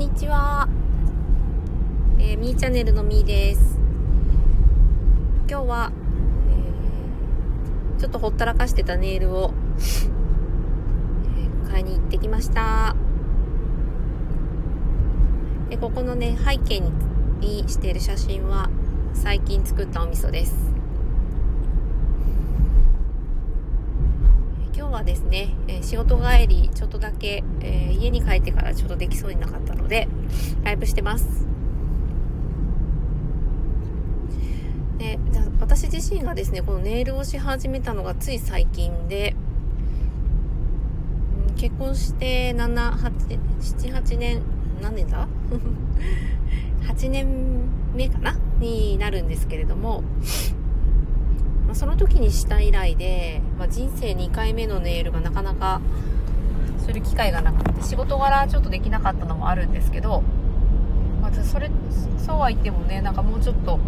[0.00, 0.66] にちは、
[2.18, 3.78] えー、みーチャンネルのみーです。
[5.46, 5.92] 今日は、
[6.48, 9.52] えー、ちょっとほったらかしてたネイルを、
[11.36, 12.96] えー、買いに行ってきました。
[15.68, 16.80] でここのね背景
[17.40, 18.70] にしている写真は
[19.12, 20.54] 最近作ったお味噌です
[24.64, 30.08] 今日はですね、え仕事帰りちょっとだけ、え、家に帰ってからちょっとできそうになかったので
[30.64, 31.46] ライブしてます。
[34.98, 35.18] で
[35.60, 39.34] 私自身がですねこのネイルをし始めたのがつい最近で
[41.56, 44.42] 結婚して7、8、7、8年
[44.82, 45.28] 何年だ？
[46.88, 47.26] 8年
[47.94, 48.36] 目かな？
[48.60, 50.02] になるんですけれども
[51.70, 55.80] まあ、その時にした以来で、まあ、人生2回目のネイルがなかなか
[56.84, 60.22] する機会がなくて仕事柄ちょっとできなかったのもあるんですけど、
[61.22, 61.70] まあ、それ
[62.18, 63.78] そうは言ってもねなんかもうちょっと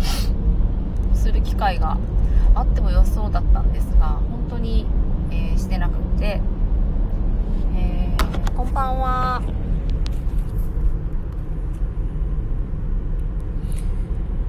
[1.13, 1.99] する機会が
[2.55, 4.87] あっても良さそうだったんですが本当に、
[5.33, 6.41] えー、してなくって、
[7.75, 9.43] えー、こんばんは。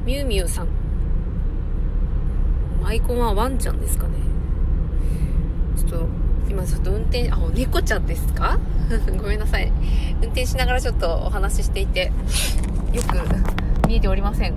[0.05, 0.82] みゆみゆさん。
[2.85, 4.13] アイコンはワンちゃんですかね。
[5.77, 6.07] ちょっと
[6.49, 8.59] 今ちょっと運転あ猫ちゃんですか？
[9.17, 9.71] ごめんなさい。
[10.21, 12.11] 運転しながらちょっとお話ししていて
[12.91, 14.53] よく見えておりません。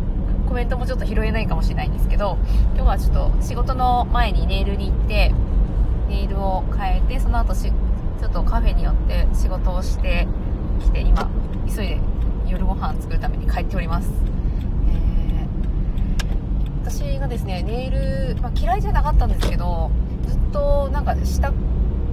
[0.48, 2.38] コメントもちょっと拾えないかもしれないんですけど
[2.76, 5.34] 今日はちょっと仕事の前にネイルに行って
[6.08, 7.72] ネイルを変えてその後し
[8.20, 10.28] ちょっとカフェによって仕事をして
[10.80, 11.28] きて今
[11.66, 12.00] 急いで
[12.46, 14.08] 夜ご飯作るために帰っております。
[16.88, 19.90] 私がですねネイル、まあ、嫌いじゃなかったんですけど
[20.28, 21.52] ずっとなんかした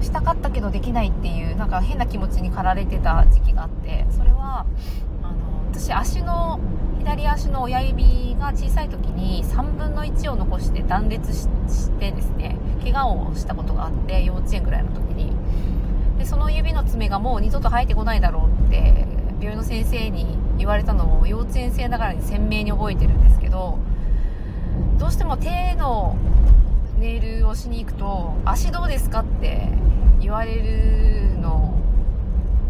[0.02, 4.66] したかったけどできないっていうなんか変な気持ちに駆られてた時期があってそれは
[5.22, 6.60] あの私足の
[6.98, 11.48] 左足の親指が小さい時に3分の1を残して断裂し
[12.00, 15.34] てですね怪我をしたことがあって幼稚園ぐらいの時に。
[16.18, 19.08] でその指の爪がもう二度と生えてこないだろうって
[19.40, 23.80] 病院の先生に言われたのを幼稚園生ながらに鮮明に覚えてるんですけど
[24.98, 26.16] どうしても手の
[27.00, 29.68] ネイルをしに行くと足どうですかって
[30.20, 31.78] 言われるの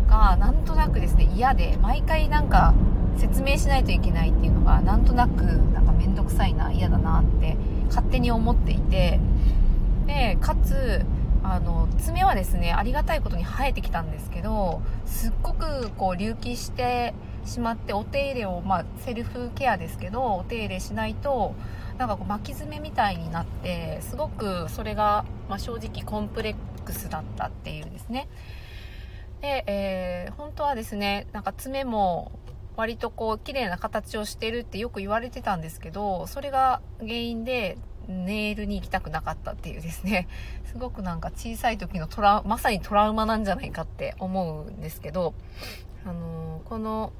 [0.07, 2.73] がなんとなくですね嫌で毎回なんか
[3.17, 7.55] 説明しないといけないっていうのがなんとなくなんか面倒くさいな嫌だなって
[7.87, 9.19] 勝手に思っていて
[10.07, 11.05] でかつ
[11.43, 17.13] あの爪はですねありがたいことに生えてきたんですけどすっごくこう隆起して
[17.45, 21.53] しまってお手入れを、まあ、セルフケアですけどお手入れしないと
[21.97, 28.27] なんかこう巻き爪みたいになってすごくそれが、まあ、正直コンプレックスだったっていうですね。
[29.41, 32.31] で、えー、本当はですねなんか爪も
[32.75, 37.77] 割とこう綺麗な形をしてるってよく言われてたんですけどそれが原因で
[38.07, 40.27] ネイルに行きたくなかったっていうですね。
[40.65, 45.35] すごくなんか小さい時のトラまさにトラウマなんじゃないかって思うんですけど
[46.03, 47.13] あのー、この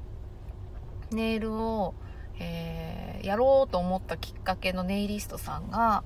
[1.12, 1.94] ネイルを
[2.38, 6.02] えー、やろうと思ったきっかけのネイリストさんが、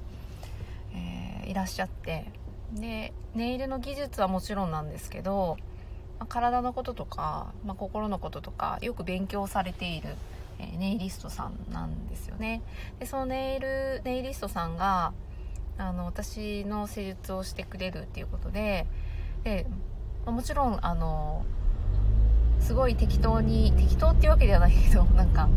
[0.95, 2.27] えー、いらっしゃって
[2.73, 5.57] でネイルの技術はもちろんなんですけど、
[6.19, 10.11] まあ、体のこととか、まあ、心のこととかよく勉強されている、
[10.59, 12.63] えー、ネイリストさんなんですよね。
[12.99, 15.13] でそのネイルネイリストさんが
[15.79, 18.87] あの私の施術をしてくれるっていうことで
[19.45, 19.67] で
[20.27, 21.45] もちろんあの
[22.61, 25.49] すごい適当に適当っていうわけではないけどなんか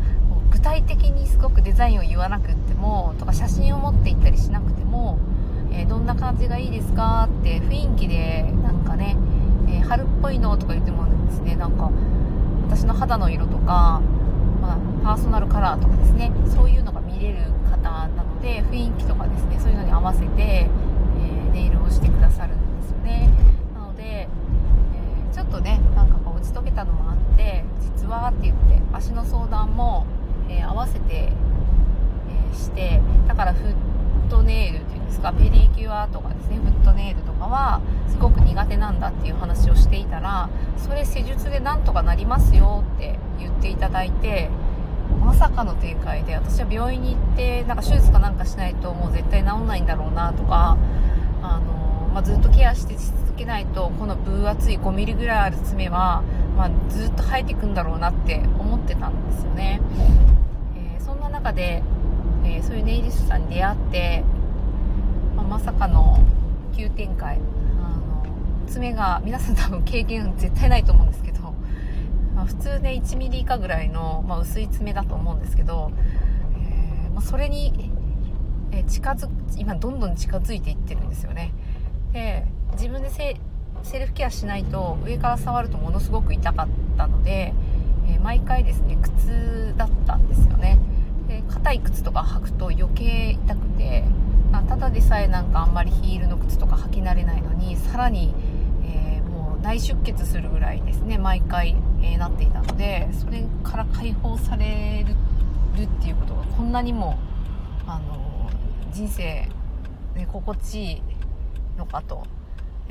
[0.51, 5.17] 具体的にすごくデザインを言わなくってもとか写真を持って行ったりしなくても、
[5.71, 7.27] えー、どんな感じがいいですか？
[7.41, 9.17] って雰囲気でなんかね、
[9.67, 11.89] えー、春っぽいのとか言ってもですねなんか
[12.67, 14.01] 私の肌の色とか、
[14.61, 23.29] まあ、パーソナルカラーとかですねそういうのが見れる方なので雰囲気とかですねそういうのに合わせて、えー、ネイルをしてくださるんですよね。
[23.73, 24.27] なので、え
[25.33, 30.05] ちょっとねなんかこう打ち解けたのもあって実はって言って足の相談も
[30.51, 44.49] えー、合わせて、えー、してだからフットネイルっていうんですかペディキュアとかですねフットネイルとかはすごく苦手なんだっていう話をしていたらそれ施術でなんとかなりますよって言っていただいて
[45.19, 50.77] まさかの展開で私は病院に行ってなんか手術かなんかしないともう絶対治んないんだろうなとか
[51.41, 56.23] あの、まあ、ずっとケアして続けないとこの分厚い 5mm ぐらいある爪は、
[56.57, 59.81] まあ、ずっと生えていくんだろうなって思ってたんですよね。
[61.41, 61.81] 中で、
[62.45, 64.23] えー、そういうネイリストさんに出会って、
[65.35, 66.19] まあ、まさかの
[66.75, 67.39] 急展開。
[67.81, 68.25] あの
[68.67, 71.31] 爪が皆さん多分経験絶対ないと思うんですけど
[72.35, 75.91] まあ、普通ね 1mm 以下ぐらいの、まあ、薄い爪だと思うんですけど、
[76.55, 77.91] えー、まあ、それに、
[78.71, 79.27] え近づ
[79.57, 81.51] 今どんどん近づいていってるんですよね。
[82.13, 86.67] で自分でセルフケアしないと上から触るとものすごく痛かっ
[86.97, 87.53] たので、
[88.07, 90.40] えー、毎回ですね靴だったんです。
[91.73, 94.03] い靴とか履くと余計痛くて
[94.67, 98.33] ただでさえなんかあんまりヒールの靴とか履き慣れないのにさらに、
[98.83, 107.17] えー、もう内出血するぐらいですね毎回、えー、なっていたのでそれから解放されるっていうことがこんなにも
[107.87, 108.49] あの
[108.91, 109.23] 人生、
[110.15, 111.01] ね、心地いい
[111.77, 112.25] のかと。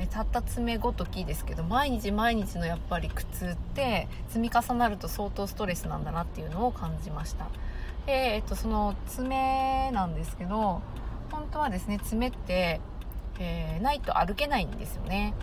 [0.09, 7.49] たった爪ごときですけど毎日毎日のやっぱり苦痛って積み重なると相当ストレスなんだなっていうのを感じました
[8.05, 10.81] で、えっと、その爪なんですけど
[11.31, 12.81] 本当はですね爪って、
[13.39, 15.33] えー、ないと歩けないんですよね、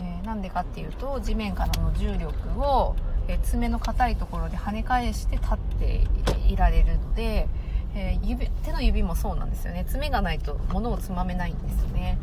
[0.00, 2.96] えー、なんでかっていうと地面からの重力を、
[3.28, 6.06] え、爪の硬いところで跳ね返して立って
[6.48, 7.48] いられるので、
[7.94, 9.84] え指手の指もそうなんですよね。
[9.88, 12.18] 爪がないと物をつまめないんですよね、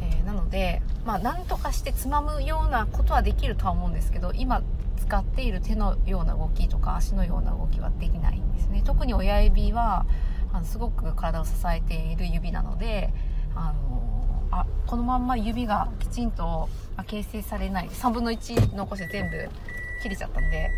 [0.00, 4.62] えなのでまあなんとかしてつまむようなことはできるとは思うんですけど今
[5.02, 8.82] 使っている手のような動きとか足のような動きはできないんですね。
[8.84, 10.06] 特に親指は
[10.52, 13.12] あのすごく体を支えている指なので
[13.54, 16.68] あのあこのまんま指がきちんと
[17.06, 19.48] 形成されない3分の1残して全部
[20.02, 20.70] 切れちゃったんで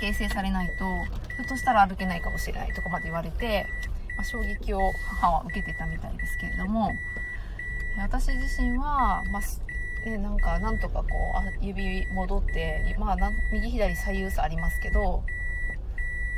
[0.00, 0.84] 形成されないと
[1.36, 3.66] ひょっとしたら歩けないかもしれないとかまで言われて、
[4.16, 6.96] まあ、衝撃を母は受けてたみたいですけれども
[7.96, 9.42] 私自身は、まあ
[10.04, 15.22] ね、なんかなんとかこう指戻ってまあ右左左右差ありますけど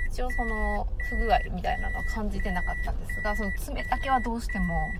[0.08, 4.94] 一応その不具合みたいなのは感じてなかったんですがその爪だけはどうしても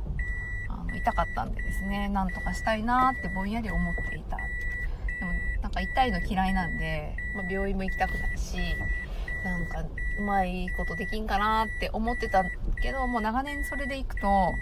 [0.68, 4.36] あの痛かったんでですねなんとかしたいなってぼんやり思っていた。
[4.36, 5.32] でも
[5.62, 8.76] なんか痛いの嫌いなんで、まあ、病院も行きたくないし
[9.44, 9.84] なんか
[10.18, 12.44] うまいことできんかなって思ってた
[12.82, 14.58] けどもう長年それでいくと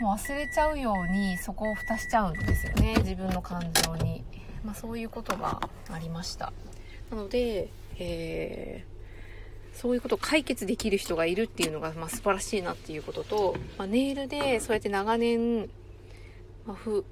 [0.00, 4.24] もう忘れちゃうようにそこを蓋しちゃうんですよね自分の感情に、
[4.64, 5.60] まあ、そういうことが
[5.90, 6.52] ありました。
[7.10, 7.68] なので、
[7.98, 8.94] えー
[9.74, 15.68] そういうことを解決できる人がいるっていうのが、まあ、素晴らしいなっていうことと、まあ、ネイルでそうやって長年、
[16.64, 17.04] まあ、負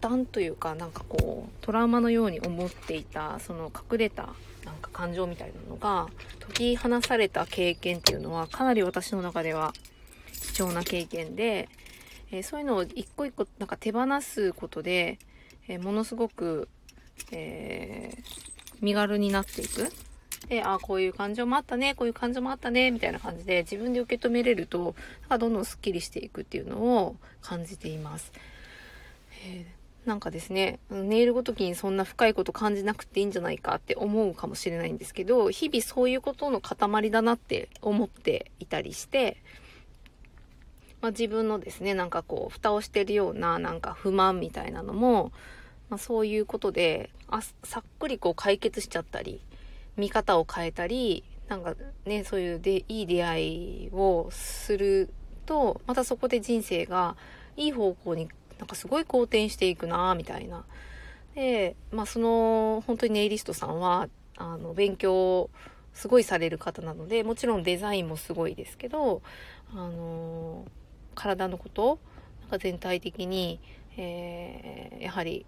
[0.00, 4.28] 担というかなんかこうトラウマのように思っていたその隠れた
[4.64, 6.08] なんか感情みたいなのが
[6.40, 9.72] 解き放された経験っていうのはかなり私の中では
[10.54, 11.68] 貴重な経験で、
[12.32, 15.18] えー、そういうのを一個一個なんか手放すことで、
[15.68, 16.68] えー、ものすごく、
[17.30, 18.22] えー、
[18.80, 19.92] 身軽になっていく
[20.48, 28.32] で、あこういう感情もあったね、こういう感情もあったね、みたいな感じで自分で受け止めれると、なんかどんどんスッキリしていくっていうのを感じています。
[29.46, 39.36] えー、なんかですね、ネイルごときにそんな深いこと感じなくていいんじゃないかって思うかもしれないんですけど、日々そういうことの塊だなって思っていたりして、
[41.02, 45.32] まあ、自分のですね、なんかこう、蓋をしてるようななんか不満みたいなのも、
[45.90, 49.42] まあ、そういうことであさっくりこう解決しちゃったり
[49.96, 51.74] 見方を変えたり、なんか
[52.06, 55.10] ね、そういうでいい出会いをする
[55.44, 57.16] と、またそこで人生が
[57.58, 58.28] いい方向に
[58.58, 60.64] なんかすごい好転していくなみたいな。
[61.34, 65.50] で、まあその、本当にネイリストさんは、あの、勉強
[65.92, 69.20] すごいされる方なので、もちろんデザインもすごいですけど、
[69.72, 70.64] あの、
[71.14, 71.98] 体のこと、
[72.42, 73.60] なんか全体的に、
[73.96, 75.46] えー、やはり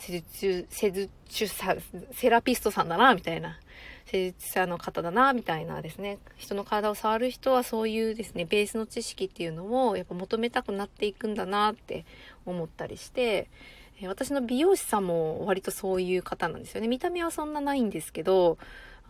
[0.00, 0.90] 施術、施
[1.28, 1.76] 術者、
[2.12, 3.58] セラピストさんだな、みたいな。
[4.06, 6.18] 施術者の方だな、みたいなですね。
[6.36, 12.04] 人の体を触る人はそういうですね、ベースの知識っていうのをやっぱ求めたくなっていくんだなって
[12.46, 13.48] 思ったりして、
[14.08, 16.88] 私の美容師さんも割とそういう方なんですよね。
[16.88, 18.56] 見た目はそんなないんですけど、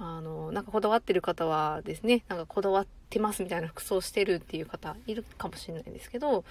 [0.01, 6.45] あの、なんかこだわってる方はですね、なんかこだわってますみたいな服装してるっていう方いるかもしれないんですけど、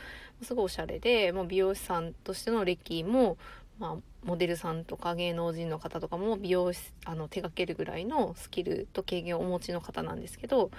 [0.43, 3.37] すごいおしゃれで、もう美容師さんとしての歴も、
[3.79, 10.69] まあ、モデルさんとか芸能人の方とかも美容師あの手掛けるぐらいのスキルと経験をお持ちの方なんですけど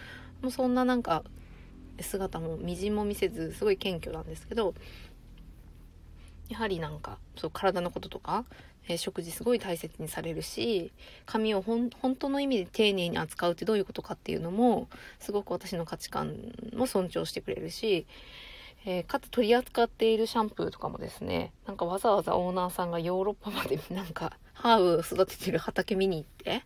[0.43, 1.25] もうそんななんか
[2.01, 4.75] 姿もみじんも見せずすごい謙虚なんですけど
[6.51, 8.45] やはりなんかそう体のこととか、
[8.91, 10.93] えー、食事すごい大切にされるし
[11.25, 16.37] 髪を本当の意味で丁寧に扱うってどういうことかっていうのもすごく私の価値観
[16.75, 18.07] も尊重してくれるし
[18.87, 26.63] えー、かつ取り扱っているシャンプーとかもですね、なんかわざわざオーナーさんがヨーロッパまで なんかハーブを育ててる畑見に行って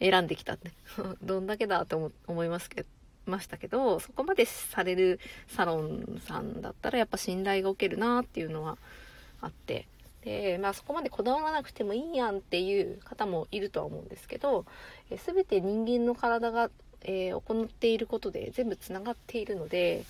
[0.00, 0.72] 選んできたって、
[1.22, 2.88] どんだけだと思いますけど、
[3.26, 8.78] ましたけど、そこまでされるサロンさんだったらやっぱ信頼がおけるなっていうのは
[9.42, 9.88] あって、
[10.26, 14.66] で、まあそこまでこだわらなくてもいいやんっていう方もいるとは思うんですけど、
[15.08, 16.68] え全て人間の体が、
[17.02, 20.04] えー、行っていることで全部つながっているので、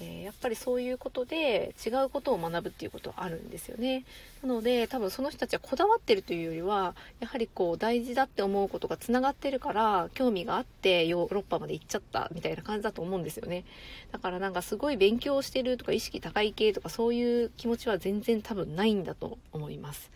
[0.00, 4.04] えー、やっぱりそういうことで違うことを学ぶっていうことはあるんですよね。
[4.42, 13.64] なので多分その人たちはこだわってるというよりはやはりこう大事だって思うことがつながってるから興味があってヨーロッパまで行っちゃったみたいな感じだと思うんですよね。
[14.12, 20.10] だからなんかすごい勉強してるとか意識高い系とかそういう気持ちは全然多分ないんだと思います。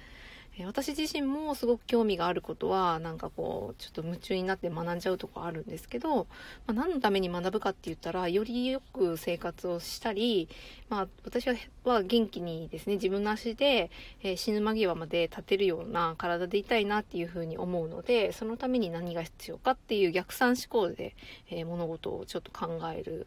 [0.66, 6.24] 私自身もすごく興味があることはなんかこうちょっと夢中になって学んじゃうとこあるんですけど、ま
[6.68, 10.48] あ、何のために学ぶかって言ったらよりよく生活をしたり、
[10.88, 11.46] まあ、私
[11.84, 13.90] は元気にですね自分の足で、
[14.22, 21.14] えー、死ぬ間際まで立てるような体でいたいなっていうふうに思うのでそのために何が必要かっていう逆算思考で、
[21.50, 23.26] えー、物事をちょっと考える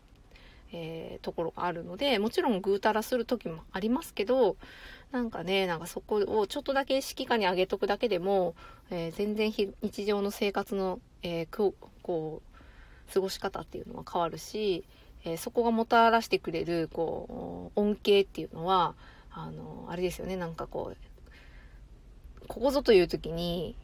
[0.73, 4.55] えー、ところがあるので、もちろんぐうたらする時もありますけど、
[5.11, 8.55] なんかね、なんかそこをちょっとだけ指揮下に上げとくだけでも、
[8.89, 14.85] えー、全然日常の生活の、えー、こう、過ごし方っていうのは変わるし、
[15.23, 18.95] えそこがもたらしてくれる、こう、恩恵っていうのは、
[19.29, 23.75] あの、あれですよね、なんかこう、ここぞという時に、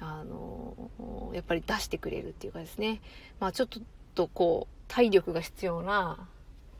[0.00, 3.00] あの、やっぱり出してくれるっていうかですね、
[3.40, 3.68] まあちょっ
[4.14, 6.28] とこう、体力が必要な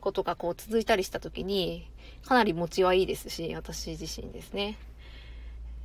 [0.03, 1.87] ことがこう続いたりした時に、
[2.25, 4.77] かなり持ちはいいですし、私自身ですね。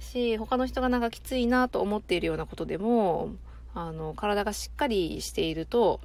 [0.00, 3.30] し、他の人がなんかきついなと思っているようなことでも、
[3.74, 6.00] あの、体がしっかりしていると、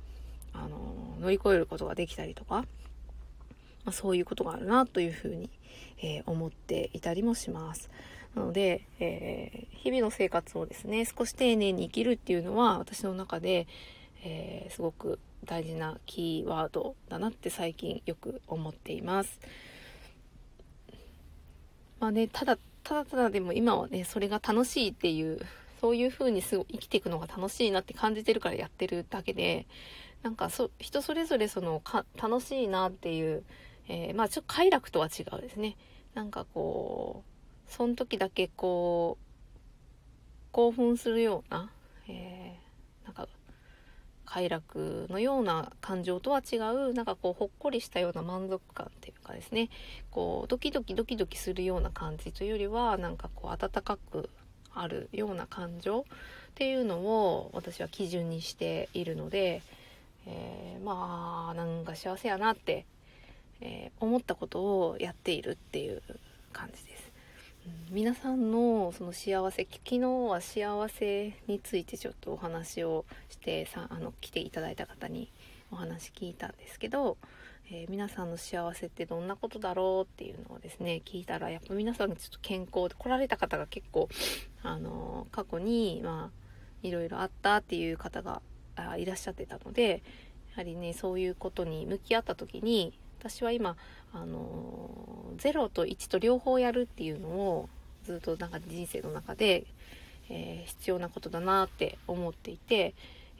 [0.54, 0.78] あの、
[1.22, 2.66] 乗り越えることができたりとか、
[3.84, 5.50] まあ、そういうことがあるなというふうに、
[5.98, 7.90] えー、思っていたりもします。
[8.36, 13.68] なので、えー、日々の生活をですね、少し丁寧に生きるっていうのは私の中で、
[14.24, 19.40] えー、すごく大事なキーワードだなって最近よく思っています。
[22.00, 25.40] まあね、ただ、ただただでも今はね、それが楽しいっていう、
[25.80, 29.68] そういう風にすご生きていくのが楽しいなって感じてるからやってるだけで、
[30.22, 33.44] なんかそ、人それぞれそのか、楽しいなっていう、
[33.88, 35.76] えー、まあちょっと快楽とは違うですね。
[36.14, 37.24] なんかこ
[37.68, 39.24] う、その時だけこう、
[40.52, 41.72] 興奮するような、
[42.08, 43.28] えー、なんか
[44.34, 49.70] 快楽のような感情とは違う、なんかこう、ほっこりしたような満足感っていうかですね、
[50.10, 54.32] こう、ドキドキドキドキするような感じというよりは、なんかこう、温かく
[54.74, 56.04] あるような感情っ
[56.56, 59.62] ていうのを私は基準にしているので、
[60.26, 62.88] えー、まあ、なんか幸せやなって、
[63.62, 66.02] えー、思ったことをやっているっていう
[66.52, 66.93] 感じです。
[67.92, 75.32] 皆さんのその幸せ昨日は幸せについてちょっとお話をしてさあの来ていただいた方に
[75.72, 77.18] お話聞いたんですけど、
[77.72, 84.10] えー、皆さんの幸せってどんなことだろうっていうのをですね聞いたらやっぱ皆さんちょっと健康で来られた方が結構
[84.62, 88.42] あの過去にまあいろいろあったっていう方が
[88.76, 90.04] あいらっしゃってたので
[90.52, 93.78] やはりねそういうことに向き合った時に私は今
[94.14, 94.90] あの
[95.38, 97.70] 0と1と両方やるっていうのを
[98.06, 99.66] ずっとなんか人生の中で、
[100.30, 102.94] えー、必要なことだなって思っていて、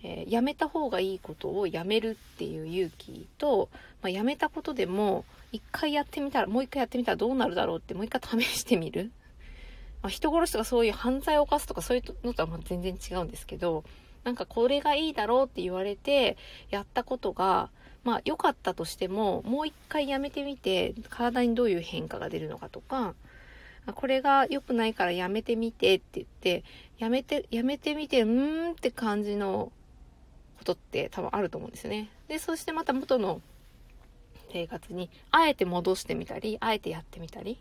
[0.04, 3.70] えー、やめた方がいいことをやめるっていう勇気と、
[4.02, 9.12] まあ、やめたことでも一回やってみたらもう一回やってみたらどうなるだろうってもう一回試してみる、
[10.02, 13.84] まあ、人殺しとかそういう犯罪を犯すとかそういうのとはま全然違うんですけど
[14.24, 16.38] なんかこれがいいだろうって言われて
[16.70, 17.70] やったことが
[18.04, 23.16] まあ良かったとしても、もう一回やめてみて、体にどういう変化が出るのかとか、
[23.96, 26.64] これが良くないからやめてみてって言って、
[27.00, 29.72] やめて、やめてみて、うーんって感じの
[30.58, 32.10] ことって多分あると思うんですよね。
[32.28, 33.42] で、そしてまた元の
[34.52, 37.58] 生活に、あえて戻してみたり、あえてやってみたり、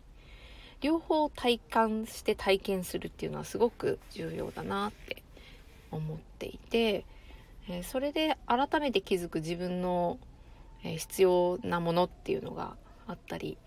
[0.79, 5.23] 両方体感して体験するっていうのはすごく重要だなって
[5.91, 7.05] 思っていて、
[7.69, 10.17] えそれで改めて気づく自分の
[10.83, 12.75] え必要なものっていうのが
[13.07, 13.57] あったり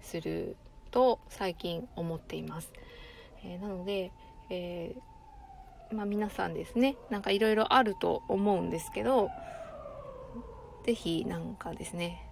[0.00, 0.56] する
[0.90, 2.72] と最近思っています。
[3.44, 4.12] え、なので、
[4.50, 9.30] えー、まあ、皆さんですねなんかいろいろあると思うんですけど
[10.84, 12.26] 是非なんかですね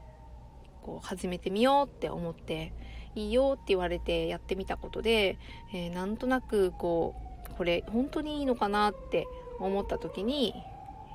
[0.82, 2.72] こう始めてみようって思って
[3.14, 5.38] いいよって言われてやってみたことで、
[5.72, 7.14] えー、なんとなくこ
[7.52, 9.26] うこれ本当にいいのかなって
[9.58, 10.54] 思った時に、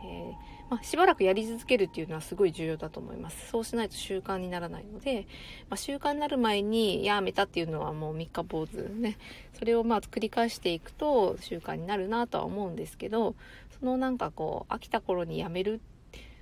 [0.06, 3.50] えーまあ、しばらくやり続けるっていうのはすごい重要だと思います。
[3.50, 5.28] そうしないと習慣にならないので、
[5.70, 9.20] まあ、習慣になる前にやめたっていうのはもう三日坊主ね。
[9.54, 13.36] それをまあ繰り返していくと習慣になるなとは思うんですけど、
[13.80, 15.80] そのなんかこう、飽きた頃にやめる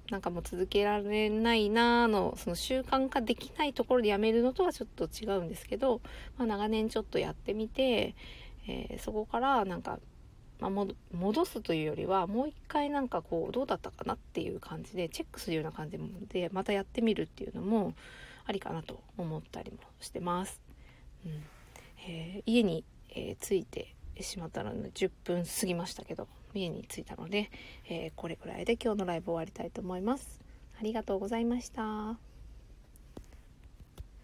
[0.10, 6.00] なんかもう続けられないなーの、その習慣化できないところでやめるのとはちょっと違うんですけど、
[6.38, 8.16] まあ、長年ちょっとやってみて、
[8.66, 10.00] えー、そこからなんか、
[10.62, 16.00] まあ、戻すというよりは、もう一回なんかこう、どうだったかなっていう感じで、チェックするような感じ
[16.30, 17.94] で、またやってみるっていうのも、
[18.46, 20.62] ありかなと思ったりもしてます。
[21.26, 21.44] うん
[22.08, 27.50] えー、家に、えー、着いてしまったので10分過ぎましたけど家に着いたので、
[27.88, 30.42] えー、これぐらいで今日のライブ終わりたいと思います。
[30.80, 32.31] ありがとうございました。